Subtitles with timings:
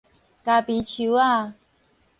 [0.43, 1.53] 咖啡樹仔